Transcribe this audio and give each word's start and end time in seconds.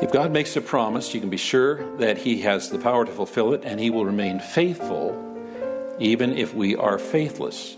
If 0.00 0.12
God 0.12 0.30
makes 0.30 0.54
a 0.54 0.60
promise, 0.60 1.12
you 1.12 1.20
can 1.20 1.28
be 1.28 1.36
sure 1.36 1.96
that 1.96 2.18
He 2.18 2.42
has 2.42 2.70
the 2.70 2.78
power 2.78 3.04
to 3.04 3.10
fulfill 3.10 3.52
it, 3.52 3.62
and 3.64 3.80
He 3.80 3.90
will 3.90 4.04
remain 4.04 4.38
faithful 4.38 5.24
even 5.98 6.38
if 6.38 6.54
we 6.54 6.76
are 6.76 6.98
faithless. 7.00 7.76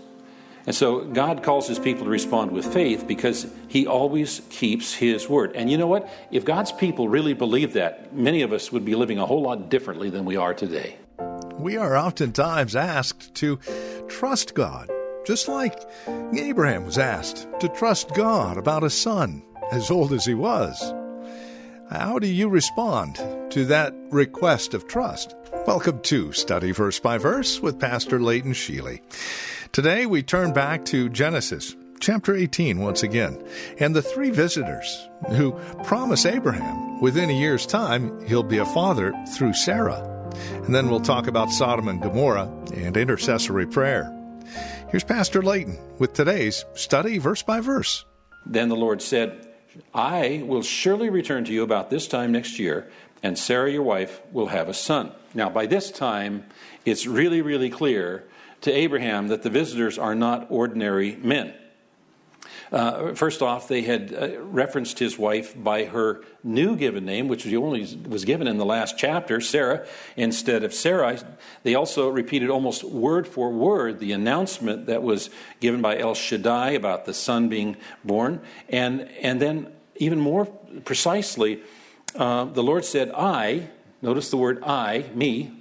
And 0.67 0.75
so 0.75 1.03
God 1.05 1.41
calls 1.41 1.67
His 1.67 1.79
people 1.79 2.05
to 2.05 2.11
respond 2.11 2.51
with 2.51 2.71
faith 2.71 3.07
because 3.07 3.51
He 3.67 3.87
always 3.87 4.43
keeps 4.51 4.93
His 4.93 5.27
word. 5.27 5.53
And 5.55 5.71
you 5.71 5.79
know 5.79 5.87
what? 5.87 6.07
If 6.29 6.45
God's 6.45 6.71
people 6.71 7.09
really 7.09 7.33
believe 7.33 7.73
that, 7.73 8.13
many 8.13 8.43
of 8.43 8.53
us 8.53 8.71
would 8.71 8.85
be 8.85 8.93
living 8.93 9.17
a 9.17 9.25
whole 9.25 9.41
lot 9.41 9.69
differently 9.69 10.11
than 10.11 10.23
we 10.23 10.35
are 10.35 10.53
today. 10.53 10.97
We 11.55 11.77
are 11.77 11.97
oftentimes 11.97 12.75
asked 12.75 13.33
to 13.35 13.57
trust 14.07 14.53
God, 14.53 14.91
just 15.25 15.47
like 15.47 15.79
Abraham 16.35 16.85
was 16.85 16.99
asked 16.99 17.47
to 17.61 17.67
trust 17.69 18.13
God 18.13 18.57
about 18.57 18.83
a 18.83 18.91
son 18.91 19.41
as 19.71 19.89
old 19.89 20.13
as 20.13 20.25
he 20.25 20.35
was. 20.35 20.93
How 21.91 22.19
do 22.19 22.27
you 22.27 22.47
respond 22.47 23.17
to 23.51 23.65
that 23.65 23.93
request 24.11 24.73
of 24.73 24.87
trust? 24.87 25.35
Welcome 25.67 25.99
to 26.03 26.31
Study 26.31 26.71
Verse 26.71 27.01
by 27.01 27.17
Verse 27.17 27.59
with 27.59 27.81
Pastor 27.81 28.17
Leighton 28.17 28.53
Sheely. 28.53 29.01
Today 29.73 30.05
we 30.05 30.23
turn 30.23 30.53
back 30.53 30.85
to 30.85 31.09
Genesis 31.09 31.75
chapter 31.99 32.33
18 32.33 32.79
once 32.79 33.03
again, 33.03 33.45
and 33.77 33.93
the 33.93 34.01
three 34.01 34.29
visitors 34.29 35.09
who 35.31 35.51
promise 35.83 36.25
Abraham 36.25 37.01
within 37.01 37.29
a 37.29 37.37
year's 37.37 37.65
time 37.65 38.25
he'll 38.25 38.41
be 38.41 38.59
a 38.59 38.65
father 38.67 39.13
through 39.35 39.53
Sarah. 39.53 40.01
And 40.63 40.73
then 40.73 40.89
we'll 40.89 41.01
talk 41.01 41.27
about 41.27 41.51
Sodom 41.51 41.89
and 41.89 42.01
Gomorrah 42.01 42.49
and 42.73 42.95
intercessory 42.95 43.67
prayer. 43.67 44.17
Here's 44.91 45.03
Pastor 45.03 45.41
Leighton 45.41 45.77
with 45.99 46.13
today's 46.13 46.63
study 46.73 47.17
verse 47.17 47.43
by 47.43 47.59
verse. 47.59 48.05
Then 48.45 48.69
the 48.69 48.77
Lord 48.77 49.01
said, 49.01 49.50
I 49.93 50.43
will 50.45 50.63
surely 50.63 51.09
return 51.09 51.45
to 51.45 51.53
you 51.53 51.63
about 51.63 51.89
this 51.89 52.07
time 52.07 52.31
next 52.31 52.59
year, 52.59 52.89
and 53.23 53.37
Sarah, 53.37 53.71
your 53.71 53.83
wife, 53.83 54.21
will 54.31 54.47
have 54.47 54.67
a 54.67 54.73
son. 54.73 55.11
Now, 55.33 55.49
by 55.49 55.65
this 55.65 55.91
time, 55.91 56.45
it's 56.85 57.05
really, 57.05 57.41
really 57.41 57.69
clear 57.69 58.25
to 58.61 58.71
Abraham 58.71 59.27
that 59.29 59.43
the 59.43 59.49
visitors 59.49 59.97
are 59.97 60.15
not 60.15 60.47
ordinary 60.49 61.15
men. 61.15 61.53
Uh, 62.71 63.13
first 63.15 63.41
off, 63.41 63.67
they 63.67 63.81
had 63.81 64.13
uh, 64.13 64.41
referenced 64.43 64.97
his 64.97 65.17
wife 65.17 65.53
by 65.61 65.83
her 65.83 66.23
new 66.41 66.77
given 66.77 67.03
name, 67.03 67.27
which 67.27 67.43
was 67.43 67.53
only 67.53 67.81
was 68.07 68.23
given 68.23 68.47
in 68.47 68.57
the 68.57 68.65
last 68.65 68.97
chapter, 68.97 69.41
Sarah, 69.41 69.85
instead 70.15 70.63
of 70.63 70.73
Sarai. 70.73 71.17
They 71.63 71.75
also 71.75 72.07
repeated 72.07 72.49
almost 72.49 72.85
word 72.85 73.27
for 73.27 73.51
word 73.51 73.99
the 73.99 74.13
announcement 74.13 74.85
that 74.85 75.03
was 75.03 75.29
given 75.59 75.81
by 75.81 75.97
El 75.97 76.13
Shaddai 76.13 76.71
about 76.71 77.05
the 77.05 77.13
son 77.13 77.49
being 77.49 77.75
born, 78.05 78.39
and 78.69 79.01
and 79.21 79.41
then 79.41 79.67
even 79.97 80.19
more 80.19 80.45
precisely, 80.85 81.61
uh, 82.15 82.45
the 82.45 82.63
Lord 82.63 82.85
said, 82.85 83.11
"I." 83.11 83.67
Notice 84.01 84.31
the 84.31 84.37
word 84.37 84.63
"I," 84.63 85.05
me. 85.13 85.51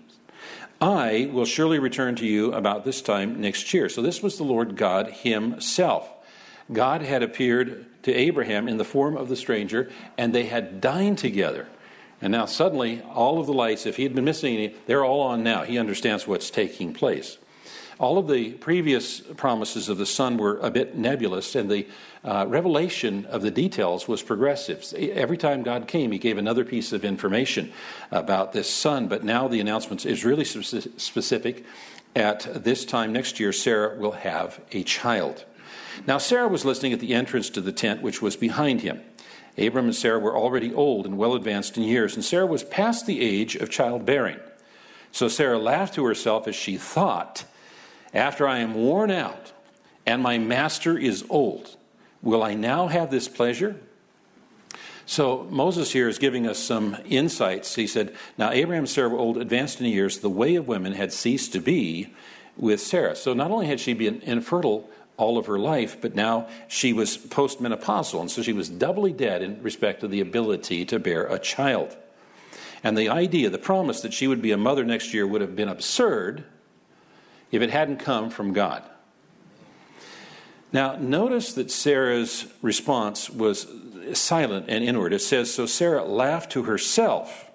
I 0.81 1.28
will 1.31 1.44
surely 1.44 1.78
return 1.78 2.14
to 2.16 2.27
you 2.27 2.55
about 2.55 2.84
this 2.84 3.03
time 3.03 3.41
next 3.41 3.75
year. 3.75 3.91
So 3.91 4.00
this 4.00 4.22
was 4.22 4.38
the 4.38 4.44
Lord 4.44 4.77
God 4.77 5.09
Himself. 5.09 6.09
God 6.72 7.03
had 7.03 7.22
appeared 7.22 7.86
to 8.03 8.14
Abraham 8.14 8.69
in 8.69 8.76
the 8.76 8.84
form 8.84 9.16
of 9.16 9.28
the 9.28 9.36
stranger, 9.36 9.91
and 10.16 10.34
they 10.34 10.47
had 10.47 10.81
dined 10.81 11.19
together. 11.19 11.66
And 12.22 12.32
now 12.32 12.47
suddenly, 12.47 13.03
all 13.03 13.41
of 13.41 13.47
the 13.47 13.53
lights, 13.53 13.86
if 13.86 13.97
he 13.97 14.03
had 14.03 14.14
been 14.14 14.25
missing 14.25 14.54
any, 14.54 14.75
they're 14.86 15.04
all 15.04 15.22
on 15.22 15.42
now. 15.42 15.62
He 15.62 15.78
understands 15.78 16.26
what's 16.26 16.50
taking 16.50 16.92
place. 16.92 17.38
All 17.98 18.16
of 18.16 18.28
the 18.28 18.53
previous 18.53 19.20
promises 19.20 19.91
of 19.91 19.98
the 19.98 20.06
Son 20.06 20.38
were 20.38 20.59
a 20.60 20.70
bit 20.70 20.97
nebulous, 20.97 21.54
and 21.54 21.70
the 21.70 21.86
uh, 22.25 22.47
revelation 22.48 23.26
of 23.26 23.42
the 23.42 23.50
details 23.50 24.09
was 24.09 24.22
progressive. 24.22 24.84
Every 24.94 25.36
time 25.36 25.62
God 25.62 25.86
came, 25.86 26.10
He 26.10 26.19
gave 26.19 26.38
another 26.38 26.64
piece 26.64 26.92
of 26.92 27.04
information 27.04 27.72
about 28.10 28.53
this 28.53 28.70
Son, 28.70 29.09
but 29.09 29.22
now 29.22 29.48
the 29.48 29.60
announcement 29.60 30.06
is 30.06 30.25
really 30.25 30.44
specific. 30.44 31.64
At 32.16 32.64
this 32.64 32.84
time 32.86 33.12
next 33.12 33.38
year, 33.38 33.53
Sarah 33.53 33.98
will 33.98 34.12
have 34.12 34.60
a 34.72 34.82
child. 34.82 35.44
Now, 36.06 36.19
Sarah 36.19 36.49
was 36.49 36.65
listening 36.65 36.93
at 36.93 37.00
the 37.00 37.15
entrance 37.15 37.50
to 37.50 37.61
the 37.61 37.72
tent, 37.72 38.03
which 38.03 38.22
was 38.22 38.37
behind 38.37 38.81
him. 38.81 39.00
Abram 39.59 39.87
and 39.87 39.94
Sarah 39.94 40.19
were 40.19 40.37
already 40.37 40.72
old 40.72 41.06
and 41.06 41.19
well 41.19 41.34
advanced 41.34 41.77
in 41.77 41.83
years, 41.83 42.15
and 42.15 42.25
Sarah 42.25 42.47
was 42.47 42.65
past 42.65 43.06
the 43.06 43.21
age 43.21 43.56
of 43.56 43.71
childbearing. 43.71 44.39
So 45.12 45.28
Sarah 45.28 45.59
laughed 45.59 45.94
to 45.94 46.05
herself 46.05 46.47
as 46.47 46.55
she 46.55 46.77
thought, 46.77 47.44
After 48.15 48.47
I 48.47 48.59
am 48.59 48.75
worn 48.75 49.10
out 49.10 49.53
and 50.06 50.22
my 50.22 50.39
master 50.39 50.97
is 50.97 51.25
old, 51.28 51.77
will 52.22 52.43
I 52.43 52.55
now 52.55 52.87
have 52.87 53.10
this 53.10 53.28
pleasure? 53.28 53.77
So 55.05 55.49
Moses 55.50 55.93
here 55.93 56.09
is 56.09 56.19
giving 56.19 56.47
us 56.47 56.59
some 56.59 56.97
insights. 57.05 57.75
He 57.75 57.89
said, 57.89 58.15
Now 58.39 58.53
Abraham 58.53 58.84
and 58.84 58.89
Sarah 58.89 59.09
were 59.09 59.19
old, 59.19 59.37
advanced 59.39 59.81
in 59.81 59.87
years. 59.87 60.19
The 60.19 60.31
way 60.31 60.55
of 60.55 60.69
women 60.69 60.93
had 60.93 61.12
ceased 61.12 61.53
to 61.55 61.60
be 61.60 62.15
with 62.56 62.81
Sarah. 62.81 63.16
So 63.16 63.34
not 63.34 63.50
only 63.50 63.66
had 63.66 63.81
she 63.81 63.93
been 63.93 64.21
infertile, 64.22 64.89
all 65.20 65.38
of 65.38 65.47
her 65.47 65.58
life, 65.58 66.00
but 66.00 66.14
now 66.14 66.48
she 66.69 66.92
was 66.92 67.16
postmenopausal, 67.16 68.20
and 68.20 68.31
so 68.31 68.42
she 68.42 68.53
was 68.53 68.69
doubly 68.69 69.12
dead 69.12 69.42
in 69.42 69.62
respect 69.62 70.00
to 70.00 70.08
the 70.08 70.20
ability 70.20 70.84
to 70.86 70.98
bear 70.98 71.26
a 71.26 71.38
child. 71.38 71.97
And 72.82 72.97
the 72.97 73.08
idea, 73.08 73.50
the 73.50 73.59
promise 73.59 74.00
that 74.00 74.14
she 74.14 74.26
would 74.26 74.41
be 74.41 74.53
a 74.53 74.56
mother 74.56 74.84
next 74.84 75.12
year 75.12 75.26
would 75.26 75.41
have 75.41 75.54
been 75.54 75.69
absurd 75.69 76.44
if 77.50 77.62
it 77.62 77.70
hadn't 77.70 77.98
come 77.98 78.30
from 78.30 78.53
God. 78.53 78.82
Now, 80.72 80.97
notice 80.97 81.53
that 81.54 81.70
Sarah's 81.70 82.47
response 82.62 83.28
was 83.28 83.66
silent 84.12 84.66
and 84.69 84.84
inward. 84.84 85.12
It 85.12 85.20
says, 85.20 85.53
So 85.53 85.66
Sarah 85.66 86.04
laughed 86.04 86.53
to 86.53 86.62
herself 86.62 87.50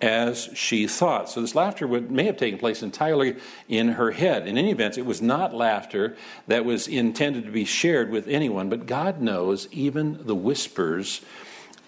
as 0.00 0.50
she 0.54 0.86
thought. 0.86 1.30
So 1.30 1.40
this 1.40 1.54
laughter 1.54 1.86
would, 1.86 2.10
may 2.10 2.24
have 2.24 2.36
taken 2.36 2.58
place 2.58 2.82
entirely 2.82 3.36
in 3.68 3.88
her 3.88 4.10
head. 4.10 4.46
In 4.46 4.58
any 4.58 4.70
event, 4.70 4.98
it 4.98 5.06
was 5.06 5.22
not 5.22 5.54
laughter 5.54 6.16
that 6.46 6.64
was 6.64 6.86
intended 6.86 7.46
to 7.46 7.50
be 7.50 7.64
shared 7.64 8.10
with 8.10 8.28
anyone, 8.28 8.68
but 8.68 8.86
God 8.86 9.20
knows 9.20 9.68
even 9.72 10.26
the 10.26 10.34
whispers 10.34 11.22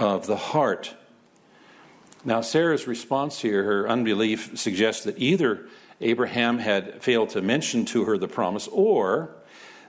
of 0.00 0.26
the 0.26 0.36
heart. 0.36 0.94
Now, 2.24 2.40
Sarah's 2.40 2.86
response 2.86 3.40
here, 3.40 3.62
her 3.64 3.88
unbelief, 3.88 4.58
suggests 4.58 5.04
that 5.04 5.18
either 5.18 5.66
Abraham 6.00 6.58
had 6.58 7.02
failed 7.02 7.30
to 7.30 7.42
mention 7.42 7.84
to 7.86 8.04
her 8.04 8.16
the 8.16 8.28
promise, 8.28 8.68
or 8.68 9.34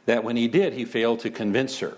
that 0.06 0.24
when 0.24 0.36
he 0.36 0.48
did, 0.48 0.74
he 0.74 0.86
failed 0.86 1.20
to 1.22 1.30
convince 1.30 1.80
her. 1.80 1.98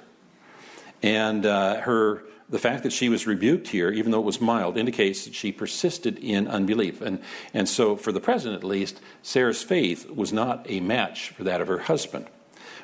And 1.02 1.46
uh, 1.46 1.82
her 1.82 2.24
the 2.52 2.60
fact 2.60 2.84
that 2.84 2.92
she 2.92 3.08
was 3.08 3.26
rebuked 3.26 3.70
here, 3.70 3.92
even 3.92 4.12
though 4.12 4.20
it 4.20 4.26
was 4.26 4.42
mild, 4.42 4.78
indicates 4.78 5.24
that 5.24 5.34
she 5.34 5.54
persisted 5.54 6.20
in 6.20 6.50
unbelief. 6.50 7.02
And, 7.02 7.22
and 7.54 7.68
so, 7.68 7.96
for 7.96 8.12
the 8.12 8.20
present 8.20 8.56
at 8.56 8.64
least, 8.64 9.00
Sarah's 9.24 9.64
faith 9.64 10.10
was 10.10 10.34
not 10.34 10.66
a 10.70 10.82
match 10.82 11.30
for 11.30 11.46
that 11.46 11.62
of 11.62 11.70
her 11.70 11.80
husband. 11.80 12.28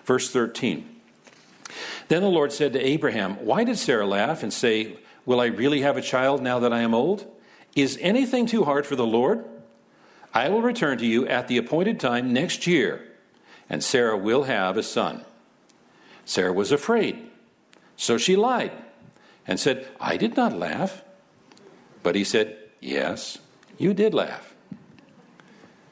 Verse 0.05 0.31
13 0.31 0.87
Then 2.07 2.21
the 2.21 2.29
Lord 2.29 2.53
said 2.53 2.73
to 2.73 2.79
Abraham, 2.79 3.35
Why 3.45 3.65
did 3.65 3.77
Sarah 3.77 4.07
laugh 4.07 4.41
and 4.41 4.53
say, 4.53 4.97
Will 5.25 5.41
I 5.41 5.47
really 5.47 5.81
have 5.81 5.97
a 5.97 6.01
child 6.01 6.41
now 6.41 6.59
that 6.59 6.71
I 6.71 6.79
am 6.79 6.95
old? 6.95 7.29
Is 7.75 7.99
anything 8.01 8.45
too 8.45 8.63
hard 8.63 8.87
for 8.87 8.95
the 8.95 9.05
Lord? 9.05 9.43
I 10.33 10.47
will 10.47 10.61
return 10.61 10.97
to 10.99 11.05
you 11.05 11.27
at 11.27 11.49
the 11.49 11.57
appointed 11.57 11.99
time 11.99 12.31
next 12.31 12.67
year, 12.67 13.05
and 13.69 13.83
Sarah 13.83 14.17
will 14.17 14.43
have 14.43 14.77
a 14.77 14.83
son. 14.83 15.25
Sarah 16.23 16.53
was 16.53 16.71
afraid, 16.71 17.29
so 17.97 18.17
she 18.17 18.37
lied 18.37 18.71
and 19.47 19.59
said, 19.59 19.87
I 19.99 20.17
did 20.17 20.35
not 20.35 20.53
laugh. 20.53 21.01
But 22.03 22.15
he 22.15 22.23
said, 22.23 22.57
Yes, 22.79 23.39
you 23.77 23.93
did 23.93 24.13
laugh. 24.13 24.53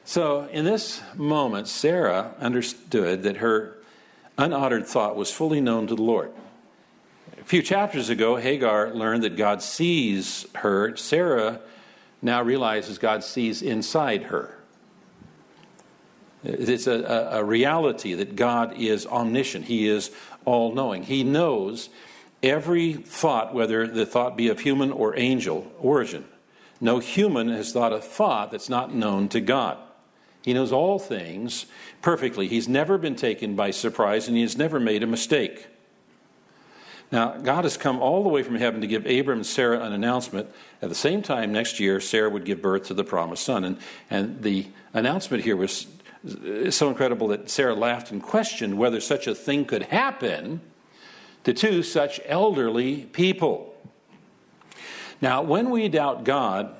So 0.04 0.44
in 0.52 0.64
this 0.64 1.02
moment, 1.16 1.66
Sarah 1.66 2.34
understood 2.38 3.24
that 3.24 3.38
her 3.38 3.76
unuttered 4.38 4.86
thought 4.86 5.16
was 5.16 5.32
fully 5.32 5.60
known 5.60 5.88
to 5.88 5.96
the 5.96 6.02
Lord. 6.02 6.30
A 7.40 7.44
few 7.44 7.60
chapters 7.60 8.08
ago, 8.08 8.36
Hagar 8.36 8.94
learned 8.94 9.24
that 9.24 9.36
God 9.36 9.62
sees 9.62 10.46
her. 10.56 10.96
Sarah 10.96 11.60
now 12.22 12.42
realizes 12.42 12.98
God 12.98 13.24
sees 13.24 13.62
inside 13.62 14.24
her. 14.24 14.56
It's 16.44 16.86
a, 16.86 17.02
a 17.32 17.42
reality 17.42 18.14
that 18.14 18.36
God 18.36 18.74
is 18.78 19.06
omniscient, 19.06 19.64
He 19.64 19.88
is 19.88 20.12
all 20.44 20.72
knowing. 20.72 21.02
He 21.02 21.24
knows 21.24 21.88
every 22.46 22.94
thought, 22.94 23.54
whether 23.54 23.86
the 23.86 24.06
thought 24.06 24.36
be 24.36 24.48
of 24.48 24.60
human 24.60 24.92
or 24.92 25.18
angel 25.18 25.70
origin. 25.78 26.24
No 26.80 26.98
human 26.98 27.48
has 27.48 27.72
thought 27.72 27.92
a 27.92 28.00
thought 28.00 28.50
that's 28.50 28.68
not 28.68 28.94
known 28.94 29.28
to 29.30 29.40
God. 29.40 29.78
He 30.42 30.54
knows 30.54 30.72
all 30.72 30.98
things 30.98 31.66
perfectly. 32.02 32.46
He's 32.46 32.68
never 32.68 32.98
been 32.98 33.16
taken 33.16 33.56
by 33.56 33.72
surprise 33.72 34.28
and 34.28 34.36
he 34.36 34.42
has 34.42 34.56
never 34.56 34.78
made 34.78 35.02
a 35.02 35.06
mistake. 35.06 35.66
Now, 37.10 37.36
God 37.36 37.64
has 37.64 37.76
come 37.76 38.00
all 38.00 38.22
the 38.22 38.28
way 38.28 38.42
from 38.42 38.56
heaven 38.56 38.80
to 38.80 38.86
give 38.86 39.06
Abram 39.06 39.38
and 39.38 39.46
Sarah 39.46 39.80
an 39.80 39.92
announcement. 39.92 40.48
At 40.82 40.88
the 40.88 40.94
same 40.94 41.22
time, 41.22 41.52
next 41.52 41.78
year, 41.78 42.00
Sarah 42.00 42.30
would 42.30 42.44
give 42.44 42.60
birth 42.60 42.86
to 42.86 42.94
the 42.94 43.04
promised 43.04 43.44
son. 43.44 43.64
And, 43.64 43.78
and 44.10 44.42
the 44.42 44.66
announcement 44.92 45.44
here 45.44 45.56
was 45.56 45.86
uh, 46.26 46.70
so 46.70 46.88
incredible 46.88 47.28
that 47.28 47.48
Sarah 47.48 47.74
laughed 47.74 48.10
and 48.10 48.22
questioned 48.22 48.76
whether 48.76 49.00
such 49.00 49.26
a 49.26 49.34
thing 49.34 49.64
could 49.64 49.82
happen 49.84 50.60
to 51.46 51.54
two 51.54 51.80
such 51.80 52.20
elderly 52.26 53.02
people. 53.12 53.72
Now, 55.20 55.42
when 55.42 55.70
we 55.70 55.88
doubt 55.88 56.24
God, 56.24 56.74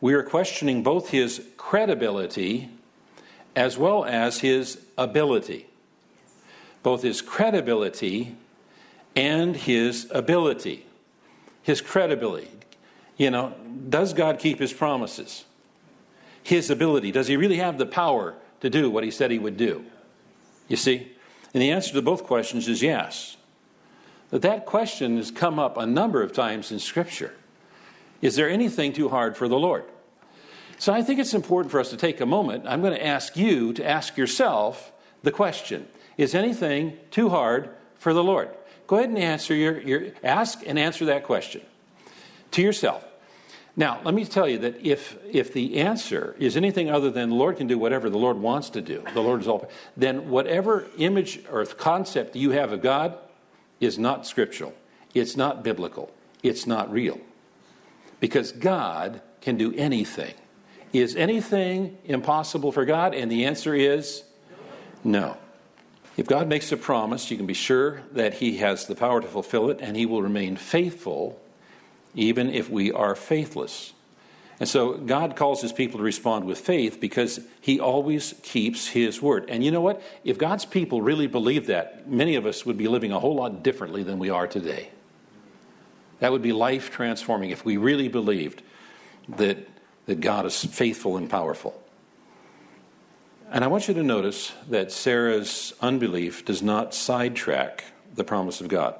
we 0.00 0.14
are 0.14 0.22
questioning 0.22 0.84
both 0.84 1.08
his 1.08 1.44
credibility 1.56 2.68
as 3.56 3.76
well 3.76 4.04
as 4.04 4.38
his 4.38 4.80
ability. 4.96 5.66
Both 6.84 7.02
his 7.02 7.20
credibility 7.20 8.36
and 9.16 9.56
his 9.56 10.06
ability. 10.12 10.86
His 11.64 11.80
credibility. 11.80 12.48
You 13.16 13.32
know, 13.32 13.54
does 13.88 14.14
God 14.14 14.38
keep 14.38 14.60
his 14.60 14.72
promises? 14.72 15.46
His 16.44 16.70
ability. 16.70 17.10
Does 17.10 17.26
he 17.26 17.36
really 17.36 17.56
have 17.56 17.76
the 17.76 17.86
power 17.86 18.36
to 18.60 18.70
do 18.70 18.88
what 18.88 19.02
he 19.02 19.10
said 19.10 19.32
he 19.32 19.40
would 19.40 19.56
do? 19.56 19.84
You 20.68 20.76
see? 20.76 21.10
And 21.52 21.60
the 21.60 21.72
answer 21.72 21.92
to 21.94 22.02
both 22.02 22.22
questions 22.22 22.68
is 22.68 22.84
yes. 22.84 23.36
That 24.32 24.64
question 24.64 25.18
has 25.18 25.30
come 25.30 25.58
up 25.58 25.76
a 25.76 25.84
number 25.84 26.22
of 26.22 26.32
times 26.32 26.72
in 26.72 26.78
Scripture. 26.78 27.34
Is 28.22 28.34
there 28.34 28.48
anything 28.48 28.94
too 28.94 29.10
hard 29.10 29.36
for 29.36 29.46
the 29.46 29.58
Lord? 29.58 29.84
So 30.78 30.92
I 30.92 31.02
think 31.02 31.20
it's 31.20 31.34
important 31.34 31.70
for 31.70 31.78
us 31.78 31.90
to 31.90 31.98
take 31.98 32.20
a 32.20 32.26
moment. 32.26 32.64
I'm 32.66 32.80
going 32.80 32.94
to 32.94 33.06
ask 33.06 33.36
you 33.36 33.74
to 33.74 33.86
ask 33.86 34.16
yourself 34.16 34.90
the 35.22 35.30
question 35.30 35.86
Is 36.16 36.34
anything 36.34 36.96
too 37.10 37.28
hard 37.28 37.70
for 37.96 38.14
the 38.14 38.24
Lord? 38.24 38.48
Go 38.86 38.96
ahead 38.96 39.10
and 39.10 39.18
answer 39.18 39.54
your, 39.54 39.80
your 39.80 40.12
ask 40.24 40.62
and 40.66 40.78
answer 40.78 41.04
that 41.06 41.24
question 41.24 41.60
to 42.52 42.62
yourself. 42.62 43.04
Now, 43.76 44.00
let 44.04 44.14
me 44.14 44.24
tell 44.24 44.48
you 44.48 44.58
that 44.58 44.84
if, 44.84 45.16
if 45.30 45.52
the 45.52 45.78
answer 45.78 46.36
is 46.38 46.56
anything 46.56 46.90
other 46.90 47.10
than 47.10 47.30
the 47.30 47.34
Lord 47.34 47.56
can 47.56 47.66
do 47.66 47.78
whatever 47.78 48.10
the 48.10 48.18
Lord 48.18 48.36
wants 48.38 48.70
to 48.70 48.82
do, 48.82 49.02
the 49.14 49.22
Lord 49.22 49.40
is 49.40 49.48
all, 49.48 49.70
then 49.96 50.28
whatever 50.28 50.86
image 50.98 51.40
or 51.50 51.64
concept 51.64 52.36
you 52.36 52.50
have 52.50 52.72
of 52.72 52.82
God 52.82 53.16
is 53.82 53.98
not 53.98 54.26
scriptural. 54.26 54.74
It's 55.14 55.36
not 55.36 55.62
biblical. 55.62 56.12
It's 56.42 56.66
not 56.66 56.90
real. 56.90 57.20
Because 58.20 58.52
God 58.52 59.20
can 59.40 59.56
do 59.56 59.74
anything. 59.74 60.34
Is 60.92 61.16
anything 61.16 61.98
impossible 62.04 62.72
for 62.72 62.84
God? 62.84 63.14
And 63.14 63.30
the 63.30 63.44
answer 63.46 63.74
is 63.74 64.24
no. 65.02 65.36
If 66.16 66.26
God 66.26 66.46
makes 66.48 66.70
a 66.70 66.76
promise, 66.76 67.30
you 67.30 67.36
can 67.36 67.46
be 67.46 67.54
sure 67.54 68.02
that 68.12 68.34
He 68.34 68.58
has 68.58 68.86
the 68.86 68.94
power 68.94 69.20
to 69.20 69.26
fulfill 69.26 69.70
it, 69.70 69.80
and 69.80 69.96
He 69.96 70.06
will 70.06 70.22
remain 70.22 70.56
faithful 70.56 71.40
even 72.14 72.50
if 72.50 72.68
we 72.68 72.92
are 72.92 73.14
faithless. 73.14 73.91
And 74.62 74.68
so 74.68 74.92
God 74.92 75.34
calls 75.34 75.60
His 75.60 75.72
people 75.72 75.98
to 75.98 76.04
respond 76.04 76.44
with 76.44 76.60
faith 76.60 77.00
because 77.00 77.40
He 77.60 77.80
always 77.80 78.32
keeps 78.44 78.86
His 78.86 79.20
word. 79.20 79.46
And 79.48 79.64
you 79.64 79.72
know 79.72 79.80
what? 79.80 80.00
If 80.22 80.38
God's 80.38 80.64
people 80.64 81.02
really 81.02 81.26
believed 81.26 81.66
that, 81.66 82.08
many 82.08 82.36
of 82.36 82.46
us 82.46 82.64
would 82.64 82.78
be 82.78 82.86
living 82.86 83.10
a 83.10 83.18
whole 83.18 83.34
lot 83.34 83.64
differently 83.64 84.04
than 84.04 84.20
we 84.20 84.30
are 84.30 84.46
today. 84.46 84.90
That 86.20 86.30
would 86.30 86.42
be 86.42 86.52
life 86.52 86.92
transforming 86.92 87.50
if 87.50 87.64
we 87.64 87.76
really 87.76 88.06
believed 88.06 88.62
that, 89.30 89.66
that 90.06 90.20
God 90.20 90.46
is 90.46 90.64
faithful 90.64 91.16
and 91.16 91.28
powerful. 91.28 91.82
And 93.50 93.64
I 93.64 93.66
want 93.66 93.88
you 93.88 93.94
to 93.94 94.04
notice 94.04 94.52
that 94.70 94.92
Sarah's 94.92 95.72
unbelief 95.80 96.44
does 96.44 96.62
not 96.62 96.94
sidetrack 96.94 97.82
the 98.14 98.22
promise 98.22 98.60
of 98.60 98.68
God. 98.68 98.94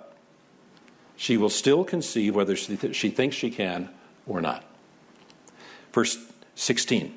She 1.15 1.37
will 1.37 1.51
still 1.51 1.85
conceive 1.85 2.35
whether 2.35 2.57
she, 2.57 2.77
th- 2.77 2.97
she 2.97 3.11
thinks 3.11 3.37
she 3.37 3.51
can 3.53 3.91
or 4.27 4.41
not. 4.41 4.65
Verse 5.93 6.19
16. 6.55 7.15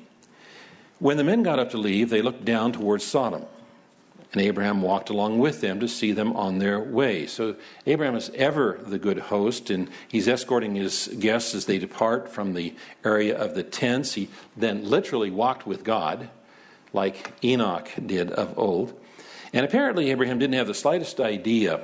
When 0.98 1.16
the 1.16 1.24
men 1.24 1.42
got 1.42 1.58
up 1.58 1.70
to 1.70 1.78
leave, 1.78 2.10
they 2.10 2.22
looked 2.22 2.44
down 2.44 2.72
towards 2.72 3.04
Sodom. 3.04 3.44
And 4.32 4.42
Abraham 4.42 4.82
walked 4.82 5.08
along 5.08 5.38
with 5.38 5.60
them 5.60 5.80
to 5.80 5.88
see 5.88 6.12
them 6.12 6.34
on 6.36 6.58
their 6.58 6.80
way. 6.80 7.26
So 7.26 7.56
Abraham 7.86 8.16
is 8.16 8.30
ever 8.34 8.78
the 8.84 8.98
good 8.98 9.18
host, 9.18 9.70
and 9.70 9.88
he's 10.08 10.28
escorting 10.28 10.74
his 10.74 11.08
guests 11.18 11.54
as 11.54 11.66
they 11.66 11.78
depart 11.78 12.28
from 12.28 12.52
the 12.52 12.74
area 13.04 13.36
of 13.36 13.54
the 13.54 13.62
tents. 13.62 14.14
He 14.14 14.28
then 14.56 14.84
literally 14.84 15.30
walked 15.30 15.66
with 15.66 15.84
God 15.84 16.28
like 16.92 17.32
Enoch 17.42 17.88
did 18.04 18.30
of 18.30 18.58
old. 18.58 18.98
And 19.52 19.64
apparently, 19.64 20.10
Abraham 20.10 20.38
didn't 20.38 20.54
have 20.54 20.66
the 20.66 20.74
slightest 20.74 21.20
idea 21.20 21.80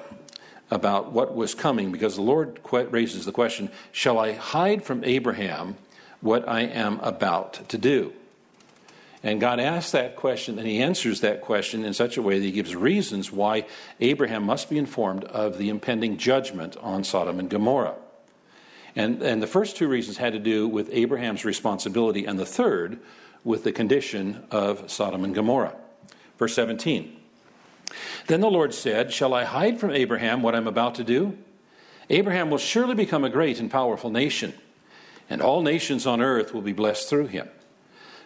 about 0.71 1.13
what 1.13 1.35
was 1.35 1.55
coming 1.55 1.93
because 1.93 2.17
the 2.17 2.23
Lord 2.23 2.59
raises 2.71 3.25
the 3.25 3.33
question 3.33 3.71
Shall 3.93 4.19
I 4.19 4.33
hide 4.33 4.83
from 4.83 5.05
Abraham 5.05 5.77
what 6.23 6.49
I 6.49 6.63
am 6.63 6.99
about 7.01 7.69
to 7.69 7.77
do? 7.77 8.15
And 9.25 9.41
God 9.41 9.61
asks 9.61 9.93
that 9.93 10.17
question, 10.17 10.59
and 10.59 10.67
He 10.67 10.83
answers 10.83 11.21
that 11.21 11.43
question 11.43 11.85
in 11.85 11.95
such 11.95 12.17
a 12.17 12.23
way 12.23 12.39
that 12.39 12.45
He 12.45 12.53
gives 12.53 12.75
reasons 12.75 13.31
why 13.31 13.67
Abraham 14.01 14.45
must 14.45 14.71
be 14.71 14.79
informed 14.79 15.25
of 15.25 15.59
the 15.59 15.69
impending 15.69 16.17
judgment 16.17 16.77
on 16.79 17.05
Sodom 17.05 17.39
and 17.39 17.49
Gomorrah. 17.49 17.95
And, 18.97 19.23
and 19.23 19.43
the 19.43 19.47
first 19.47 19.77
two 19.77 19.89
reasons 19.89 20.17
had 20.17 20.33
to 20.33 20.39
do 20.39 20.67
with 20.67 20.89
Abraham's 20.93 21.45
responsibility, 21.45 22.25
and 22.25 22.39
the 22.39 22.47
third 22.47 22.99
with 23.45 23.65
the 23.65 23.73
condition 23.73 24.45
of 24.51 24.91
Sodom 24.91 25.25
and 25.25 25.35
Gomorrah. 25.35 25.75
Verse 26.39 26.55
17 26.55 27.17
Then 28.27 28.41
the 28.41 28.51
Lord 28.51 28.75
said, 28.75 29.13
Shall 29.13 29.35
I 29.35 29.45
hide 29.45 29.79
from 29.79 29.93
Abraham 29.93 30.43
what 30.43 30.55
I'm 30.55 30.67
about 30.67 30.97
to 30.97 31.05
do? 31.05 31.39
Abraham 32.11 32.51
will 32.51 32.59
surely 32.59 32.95
become 32.95 33.25
a 33.25 33.31
great 33.31 33.61
and 33.61 33.71
powerful 33.71 34.11
nation, 34.11 34.53
and 35.33 35.41
all 35.41 35.63
nations 35.63 36.07
on 36.07 36.21
earth 36.21 36.53
will 36.53 36.61
be 36.61 36.75
blessed 36.75 37.09
through 37.09 37.27
him. 37.27 37.49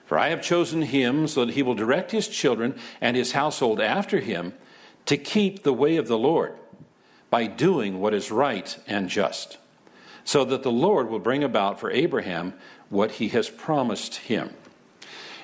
For 0.06 0.18
I 0.18 0.30
have 0.30 0.42
chosen 0.42 0.82
him 0.82 1.28
so 1.28 1.44
that 1.44 1.54
he 1.54 1.62
will 1.62 1.76
direct 1.76 2.10
his 2.10 2.26
children 2.26 2.76
and 3.00 3.16
his 3.16 3.30
household 3.30 3.80
after 3.80 4.18
him 4.18 4.54
to 5.04 5.16
keep 5.16 5.62
the 5.62 5.72
way 5.72 5.98
of 5.98 6.08
the 6.08 6.18
Lord 6.18 6.54
by 7.30 7.46
doing 7.46 8.00
what 8.00 8.12
is 8.12 8.32
right 8.32 8.76
and 8.88 9.08
just, 9.08 9.58
so 10.24 10.44
that 10.46 10.64
the 10.64 10.72
Lord 10.72 11.08
will 11.08 11.20
bring 11.20 11.44
about 11.44 11.78
for 11.78 11.92
Abraham 11.92 12.54
what 12.88 13.12
he 13.12 13.28
has 13.28 13.48
promised 13.48 14.16
him. 14.16 14.50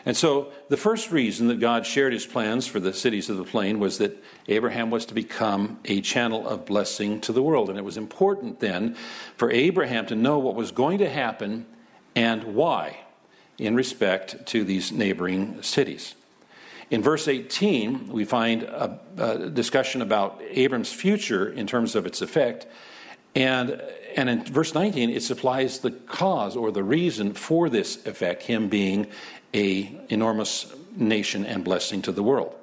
And 0.04 0.16
so 0.16 0.52
the 0.68 0.76
first 0.76 1.12
reason 1.12 1.48
that 1.48 1.60
God 1.60 1.86
shared 1.86 2.12
his 2.12 2.26
plans 2.26 2.66
for 2.66 2.80
the 2.80 2.92
cities 2.92 3.30
of 3.30 3.36
the 3.36 3.44
plain 3.44 3.78
was 3.78 3.98
that 3.98 4.22
Abraham 4.48 4.90
was 4.90 5.06
to 5.06 5.14
become 5.14 5.78
a 5.84 6.00
channel 6.00 6.46
of 6.46 6.66
blessing 6.66 7.20
to 7.22 7.32
the 7.32 7.42
world. 7.42 7.68
And 7.68 7.78
it 7.78 7.84
was 7.84 7.96
important 7.96 8.58
then 8.58 8.96
for 9.36 9.50
Abraham 9.50 10.06
to 10.06 10.16
know 10.16 10.38
what 10.38 10.56
was 10.56 10.72
going 10.72 10.98
to 10.98 11.08
happen 11.08 11.66
and 12.16 12.42
why 12.54 12.98
in 13.58 13.76
respect 13.76 14.46
to 14.46 14.64
these 14.64 14.90
neighboring 14.90 15.62
cities. 15.62 16.14
In 16.90 17.00
verse 17.00 17.28
18, 17.28 18.08
we 18.08 18.24
find 18.24 18.64
a, 18.64 18.98
a 19.16 19.48
discussion 19.50 20.02
about 20.02 20.42
Abram's 20.50 20.92
future 20.92 21.48
in 21.48 21.66
terms 21.66 21.94
of 21.94 22.06
its 22.06 22.20
effect. 22.20 22.66
And, 23.34 23.80
and 24.14 24.28
in 24.28 24.44
verse 24.44 24.74
19, 24.74 25.08
it 25.08 25.22
supplies 25.22 25.78
the 25.78 25.90
cause 25.90 26.54
or 26.54 26.70
the 26.70 26.82
reason 26.82 27.32
for 27.32 27.70
this 27.70 28.04
effect, 28.04 28.42
him 28.42 28.68
being 28.68 29.06
a 29.54 29.98
enormous 30.08 30.72
nation 30.96 31.44
and 31.44 31.64
blessing 31.64 32.02
to 32.02 32.12
the 32.12 32.22
world. 32.22 32.54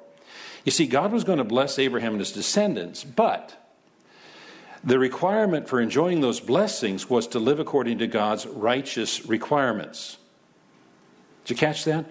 You 0.64 0.72
see, 0.72 0.86
God 0.86 1.12
was 1.12 1.24
going 1.24 1.38
to 1.38 1.44
bless 1.44 1.78
Abraham 1.78 2.12
and 2.12 2.20
his 2.20 2.32
descendants, 2.32 3.04
but 3.04 3.56
the 4.82 4.98
requirement 4.98 5.68
for 5.68 5.80
enjoying 5.80 6.20
those 6.20 6.40
blessings 6.40 7.08
was 7.08 7.26
to 7.28 7.38
live 7.38 7.60
according 7.60 7.98
to 7.98 8.06
God's 8.06 8.46
righteous 8.46 9.26
requirements. 9.26 10.16
Did 11.44 11.54
you 11.54 11.56
catch 11.56 11.84
that? 11.84 12.06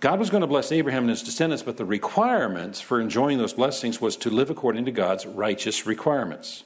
God 0.00 0.18
was 0.18 0.30
going 0.30 0.40
to 0.40 0.46
bless 0.46 0.72
Abraham 0.72 1.02
and 1.02 1.10
his 1.10 1.22
descendants, 1.22 1.62
but 1.62 1.76
the 1.76 1.84
requirements 1.84 2.80
for 2.80 3.00
enjoying 3.00 3.38
those 3.38 3.52
blessings 3.52 4.00
was 4.00 4.16
to 4.18 4.30
live 4.30 4.50
according 4.50 4.86
to 4.86 4.92
God's 4.92 5.26
righteous 5.26 5.86
requirements. 5.86 6.64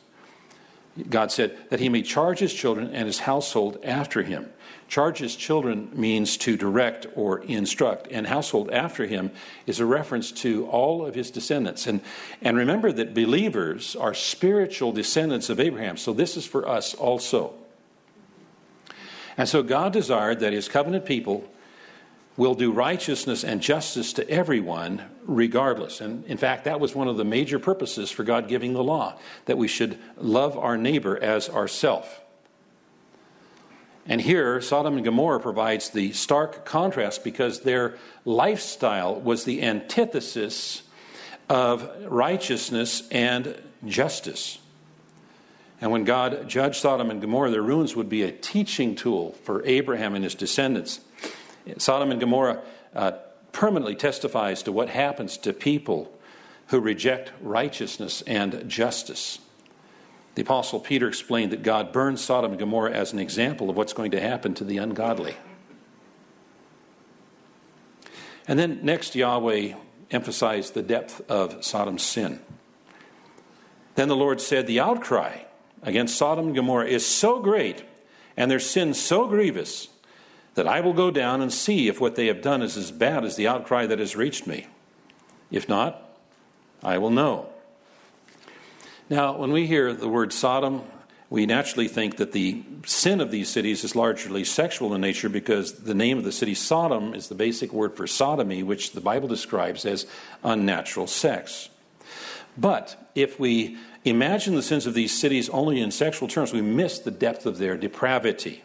God 1.10 1.32
said 1.32 1.58
that 1.70 1.80
he 1.80 1.88
may 1.88 2.02
charge 2.02 2.38
his 2.38 2.54
children 2.54 2.94
and 2.94 3.06
his 3.06 3.20
household 3.20 3.78
after 3.82 4.22
him. 4.22 4.50
Charge 4.88 5.18
his 5.18 5.34
children 5.34 5.90
means 5.92 6.36
to 6.38 6.56
direct 6.56 7.06
or 7.14 7.40
instruct, 7.40 8.08
and 8.10 8.26
household 8.26 8.70
after 8.70 9.06
him 9.06 9.30
is 9.66 9.80
a 9.80 9.86
reference 9.86 10.30
to 10.32 10.66
all 10.66 11.04
of 11.06 11.14
his 11.14 11.30
descendants. 11.30 11.86
And, 11.86 12.00
and 12.42 12.56
remember 12.56 12.92
that 12.92 13.14
believers 13.14 13.96
are 13.96 14.14
spiritual 14.14 14.92
descendants 14.92 15.48
of 15.48 15.58
Abraham, 15.58 15.96
so 15.96 16.12
this 16.12 16.36
is 16.36 16.46
for 16.46 16.68
us 16.68 16.94
also. 16.94 17.54
And 19.36 19.48
so 19.48 19.62
God 19.62 19.92
desired 19.92 20.40
that 20.40 20.52
his 20.52 20.68
covenant 20.68 21.06
people 21.06 21.48
will 22.36 22.54
do 22.54 22.72
righteousness 22.72 23.44
and 23.44 23.60
justice 23.60 24.12
to 24.14 24.28
everyone 24.28 25.02
regardless. 25.24 26.00
And 26.00 26.24
in 26.26 26.36
fact, 26.36 26.64
that 26.64 26.80
was 26.80 26.94
one 26.94 27.08
of 27.08 27.16
the 27.16 27.24
major 27.24 27.58
purposes 27.58 28.10
for 28.10 28.24
God 28.24 28.48
giving 28.48 28.72
the 28.72 28.82
law 28.82 29.16
that 29.46 29.58
we 29.58 29.68
should 29.68 29.98
love 30.16 30.58
our 30.58 30.76
neighbor 30.76 31.16
as 31.16 31.48
ourself. 31.48 32.20
And 34.06 34.20
here, 34.20 34.60
Sodom 34.60 34.96
and 34.96 35.04
Gomorrah 35.04 35.40
provides 35.40 35.90
the 35.90 36.12
stark 36.12 36.66
contrast 36.66 37.24
because 37.24 37.60
their 37.60 37.96
lifestyle 38.24 39.18
was 39.18 39.44
the 39.44 39.62
antithesis 39.62 40.82
of 41.48 41.88
righteousness 42.06 43.02
and 43.10 43.60
justice. 43.86 44.58
And 45.80 45.90
when 45.90 46.04
God 46.04 46.48
judged 46.48 46.76
Sodom 46.76 47.10
and 47.10 47.20
Gomorrah, 47.20 47.50
their 47.50 47.62
ruins 47.62 47.96
would 47.96 48.08
be 48.08 48.22
a 48.22 48.32
teaching 48.32 48.94
tool 48.94 49.32
for 49.42 49.64
Abraham 49.64 50.14
and 50.14 50.24
his 50.24 50.34
descendants. 50.34 51.00
Sodom 51.78 52.10
and 52.10 52.20
Gomorrah 52.20 52.62
uh, 52.94 53.12
permanently 53.52 53.94
testifies 53.94 54.62
to 54.62 54.72
what 54.72 54.88
happens 54.90 55.38
to 55.38 55.52
people 55.52 56.12
who 56.68 56.80
reject 56.80 57.32
righteousness 57.40 58.22
and 58.26 58.68
justice. 58.68 59.38
The 60.34 60.42
Apostle 60.42 60.80
Peter 60.80 61.06
explained 61.06 61.52
that 61.52 61.62
God 61.62 61.92
burned 61.92 62.18
Sodom 62.18 62.52
and 62.52 62.60
Gomorrah 62.60 62.92
as 62.92 63.12
an 63.12 63.18
example 63.18 63.70
of 63.70 63.76
what's 63.76 63.92
going 63.92 64.10
to 64.10 64.20
happen 64.20 64.54
to 64.54 64.64
the 64.64 64.78
ungodly. 64.78 65.36
And 68.46 68.58
then 68.58 68.80
next, 68.82 69.14
Yahweh 69.14 69.74
emphasized 70.10 70.74
the 70.74 70.82
depth 70.82 71.22
of 71.30 71.64
Sodom's 71.64 72.02
sin. 72.02 72.40
Then 73.94 74.08
the 74.08 74.16
Lord 74.16 74.40
said, 74.40 74.66
The 74.66 74.80
outcry 74.80 75.42
against 75.82 76.16
Sodom 76.16 76.46
and 76.46 76.54
Gomorrah 76.54 76.88
is 76.88 77.06
so 77.06 77.40
great 77.40 77.84
and 78.36 78.50
their 78.50 78.60
sin 78.60 78.94
so 78.94 79.28
grievous 79.28 79.88
that 80.54 80.66
I 80.66 80.80
will 80.80 80.92
go 80.92 81.10
down 81.10 81.40
and 81.40 81.52
see 81.52 81.88
if 81.88 82.00
what 82.00 82.16
they 82.16 82.26
have 82.26 82.42
done 82.42 82.62
is 82.62 82.76
as 82.76 82.90
bad 82.90 83.24
as 83.24 83.36
the 83.36 83.48
outcry 83.48 83.86
that 83.86 83.98
has 83.98 84.16
reached 84.16 84.46
me. 84.46 84.66
If 85.50 85.68
not, 85.68 86.00
I 86.82 86.98
will 86.98 87.10
know. 87.10 87.53
Now, 89.10 89.36
when 89.36 89.52
we 89.52 89.66
hear 89.66 89.92
the 89.92 90.08
word 90.08 90.32
Sodom, 90.32 90.82
we 91.28 91.44
naturally 91.44 91.88
think 91.88 92.16
that 92.16 92.32
the 92.32 92.62
sin 92.86 93.20
of 93.20 93.30
these 93.30 93.50
cities 93.50 93.84
is 93.84 93.94
largely 93.94 94.44
sexual 94.44 94.94
in 94.94 95.02
nature 95.02 95.28
because 95.28 95.74
the 95.74 95.94
name 95.94 96.16
of 96.16 96.24
the 96.24 96.32
city 96.32 96.54
Sodom 96.54 97.14
is 97.14 97.28
the 97.28 97.34
basic 97.34 97.70
word 97.70 97.94
for 97.94 98.06
sodomy, 98.06 98.62
which 98.62 98.92
the 98.92 99.02
Bible 99.02 99.28
describes 99.28 99.84
as 99.84 100.06
unnatural 100.42 101.06
sex. 101.06 101.68
But 102.56 102.96
if 103.14 103.38
we 103.38 103.76
imagine 104.06 104.54
the 104.54 104.62
sins 104.62 104.86
of 104.86 104.94
these 104.94 105.18
cities 105.18 105.50
only 105.50 105.80
in 105.80 105.90
sexual 105.90 106.26
terms, 106.26 106.54
we 106.54 106.62
miss 106.62 106.98
the 106.98 107.10
depth 107.10 107.44
of 107.44 107.58
their 107.58 107.76
depravity. 107.76 108.62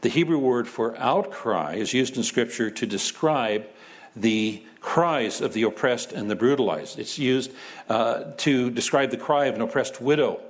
The 0.00 0.08
Hebrew 0.08 0.38
word 0.38 0.68
for 0.68 0.96
outcry 0.96 1.74
is 1.74 1.92
used 1.92 2.16
in 2.16 2.22
Scripture 2.22 2.70
to 2.70 2.86
describe 2.86 3.66
the 4.16 4.62
cries 4.80 5.40
of 5.40 5.52
the 5.52 5.62
oppressed 5.62 6.12
and 6.12 6.30
the 6.30 6.36
brutalized. 6.36 6.98
It's 6.98 7.18
used 7.18 7.52
uh, 7.88 8.24
to 8.38 8.70
describe 8.70 9.10
the 9.10 9.16
cry 9.16 9.46
of 9.46 9.54
an 9.54 9.60
oppressed 9.60 10.00
widow 10.00 10.40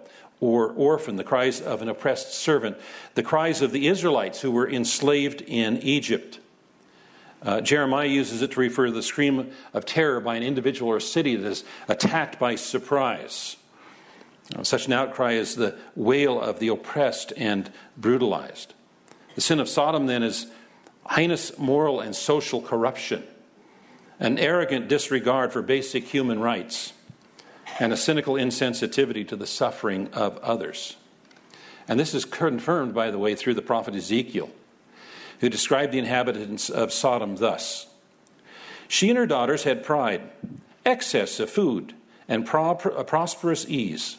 or 0.41 0.69
orphan, 0.73 1.17
the 1.17 1.25
cries 1.25 1.61
of 1.61 1.81
an 1.81 1.89
oppressed 1.89 2.35
servant, 2.35 2.77
the 3.15 3.23
cries 3.23 3.63
of 3.63 3.73
the 3.73 3.87
Israelites 3.87 4.41
who 4.41 4.51
were 4.51 4.69
enslaved 4.69 5.43
in 5.43 5.79
Egypt. 5.79 6.41
Uh, 7.43 7.61
Jeremiah 7.61 8.09
uses 8.09 8.43
it 8.43 8.53
to 8.53 8.61
refer 8.61 8.87
to 8.87 8.93
the 8.93 9.03
scream 9.03 9.53
of 9.73 9.87
terror 9.87 10.21
by 10.21 10.37
an 10.37 10.43
individual 10.43 10.91
or 10.91 11.01
city 11.01 11.37
that 11.37 11.47
is 11.47 11.65
attacked 11.89 12.39
by 12.39 12.57
surprise. 12.57 13.57
Uh, 14.55 14.63
such 14.63 14.87
an 14.87 14.93
outcry 14.93 15.33
is 15.33 15.55
the 15.55 15.77
wail 15.95 16.41
of 16.41 16.59
the 16.59 16.69
oppressed 16.69 17.33
and 17.37 17.71
brutalized. 17.97 18.75
The 19.35 19.41
sin 19.41 19.61
of 19.61 19.69
Sodom, 19.69 20.07
then, 20.07 20.23
is 20.23 20.47
heinous 21.11 21.59
moral 21.59 22.01
and 22.01 22.15
social 22.15 22.61
corruption, 22.61 23.25
an 24.25 24.39
arrogant 24.39 24.89
disregard 24.89 25.53
for 25.53 25.61
basic 25.61 26.05
human 26.05 26.41
rights, 26.41 26.95
and 27.79 27.93
a 27.93 27.97
cynical 27.97 28.35
insensitivity 28.35 29.27
to 29.29 29.37
the 29.37 29.47
suffering 29.47 30.09
of 30.15 30.39
others. 30.39 30.97
And 31.87 32.01
this 32.01 32.15
is 32.15 32.25
confirmed, 32.25 32.95
by 32.95 33.11
the 33.11 33.19
way, 33.19 33.35
through 33.35 33.53
the 33.53 33.61
prophet 33.61 33.95
Ezekiel, 33.95 34.49
who 35.41 35.51
described 35.51 35.93
the 35.93 35.99
inhabitants 35.99 36.71
of 36.71 36.91
Sodom 36.91 37.37
thus 37.37 37.87
She 38.89 39.11
and 39.11 39.19
her 39.19 39.27
daughters 39.27 39.65
had 39.65 39.85
pride, 39.85 40.23
excess 40.87 41.39
of 41.39 41.51
food, 41.51 41.93
and 42.27 42.47
pro- 42.47 42.75
prosperous 42.75 43.69
ease, 43.69 44.17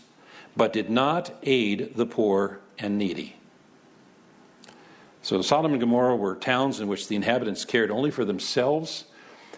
but 0.55 0.71
did 0.71 0.91
not 0.91 1.33
aid 1.41 1.93
the 1.95 2.05
poor 2.05 2.59
and 2.77 2.99
needy. 2.99 3.37
So 5.23 5.41
Sodom 5.41 5.71
and 5.71 5.81
Gomorrah 5.81 6.15
were 6.15 6.35
towns 6.35 6.79
in 6.79 6.87
which 6.87 7.07
the 7.07 7.15
inhabitants 7.15 7.65
cared 7.65 7.89
only 7.89 8.11
for 8.11 8.23
themselves 8.23 9.05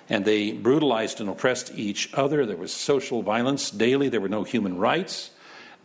and 0.10 0.26
they 0.26 0.52
brutalized 0.52 1.20
and 1.20 1.30
oppressed 1.30 1.74
each 1.76 2.14
other. 2.14 2.46
There 2.46 2.58
was 2.58 2.74
social 2.74 3.22
violence 3.22 3.72
daily, 3.72 4.10
there 4.10 4.22
were 4.22 4.30
no 4.30 4.44
human 4.44 4.78
rights. 4.78 5.32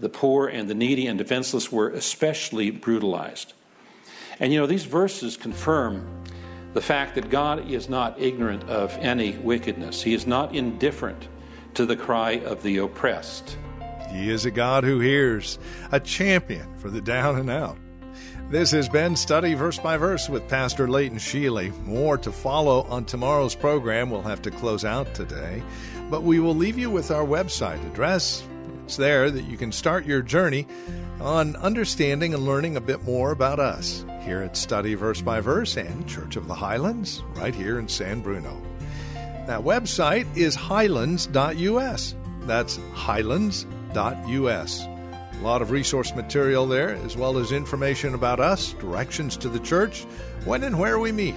The 0.00 0.08
poor 0.08 0.48
and 0.48 0.68
the 0.68 0.74
needy 0.74 1.06
and 1.06 1.18
defenseless 1.18 1.70
were 1.70 1.90
especially 1.90 2.70
brutalized. 2.70 3.52
And 4.40 4.52
you 4.52 4.58
know, 4.58 4.66
these 4.66 4.84
verses 4.84 5.36
confirm 5.36 6.24
the 6.72 6.80
fact 6.80 7.14
that 7.14 7.30
God 7.30 7.70
is 7.70 7.88
not 7.88 8.20
ignorant 8.20 8.64
of 8.68 8.96
any 8.98 9.32
wickedness, 9.38 10.02
He 10.02 10.14
is 10.14 10.26
not 10.26 10.54
indifferent 10.54 11.28
to 11.74 11.86
the 11.86 11.96
cry 11.96 12.32
of 12.32 12.62
the 12.62 12.78
oppressed. 12.78 13.56
He 14.10 14.30
is 14.30 14.44
a 14.44 14.50
God 14.50 14.84
who 14.84 15.00
hears, 15.00 15.58
a 15.90 16.00
champion 16.00 16.76
for 16.78 16.90
the 16.90 17.00
down 17.00 17.36
and 17.36 17.50
out. 17.50 17.78
This 18.50 18.70
has 18.72 18.88
been 18.88 19.16
Study 19.16 19.54
Verse 19.54 19.78
by 19.78 19.96
Verse 19.96 20.28
with 20.28 20.48
Pastor 20.48 20.88
Leighton 20.88 21.18
Sheely. 21.18 21.76
More 21.84 22.18
to 22.18 22.30
follow 22.30 22.82
on 22.82 23.04
tomorrow's 23.04 23.54
program. 23.54 24.10
We'll 24.10 24.22
have 24.22 24.42
to 24.42 24.50
close 24.50 24.84
out 24.84 25.14
today, 25.14 25.62
but 26.10 26.22
we 26.22 26.40
will 26.40 26.54
leave 26.54 26.78
you 26.78 26.90
with 26.90 27.10
our 27.10 27.24
website 27.24 27.84
address. 27.90 28.42
It's 28.84 28.96
there 28.96 29.30
that 29.30 29.44
you 29.44 29.56
can 29.56 29.72
start 29.72 30.04
your 30.04 30.22
journey 30.22 30.66
on 31.20 31.56
understanding 31.56 32.34
and 32.34 32.44
learning 32.44 32.76
a 32.76 32.80
bit 32.80 33.02
more 33.04 33.30
about 33.32 33.60
us 33.60 34.04
here 34.22 34.42
at 34.42 34.56
Study 34.56 34.94
Verse 34.94 35.20
by 35.20 35.40
Verse 35.40 35.76
and 35.76 36.08
Church 36.08 36.36
of 36.36 36.46
the 36.48 36.54
Highlands, 36.54 37.22
right 37.34 37.54
here 37.54 37.78
in 37.78 37.88
San 37.88 38.20
Bruno. 38.20 38.60
That 39.46 39.62
website 39.62 40.26
is 40.36 40.54
highlands.us. 40.54 42.14
That's 42.42 42.78
highlands.us. 42.92 44.86
A 45.42 45.50
lot 45.52 45.60
of 45.60 45.72
resource 45.72 46.14
material 46.14 46.66
there, 46.66 46.90
as 47.04 47.16
well 47.16 47.36
as 47.36 47.50
information 47.50 48.14
about 48.14 48.38
us, 48.38 48.74
directions 48.74 49.36
to 49.38 49.48
the 49.48 49.58
church, 49.58 50.04
when 50.44 50.62
and 50.62 50.78
where 50.78 51.00
we 51.00 51.10
meet. 51.10 51.34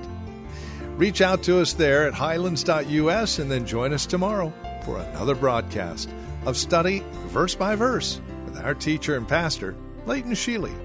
Reach 0.95 1.21
out 1.21 1.41
to 1.41 1.59
us 1.59 1.73
there 1.73 2.07
at 2.07 2.13
highlands.us 2.13 3.39
and 3.39 3.49
then 3.49 3.65
join 3.65 3.93
us 3.93 4.05
tomorrow 4.05 4.53
for 4.83 4.99
another 4.99 5.33
broadcast 5.33 6.07
of 6.45 6.55
Study 6.55 7.03
Verse 7.29 7.55
by 7.55 7.73
Verse 7.73 8.21
with 8.45 8.59
our 8.59 8.75
teacher 8.75 9.17
and 9.17 9.27
pastor, 9.27 9.75
Leighton 10.05 10.33
Sheely. 10.33 10.84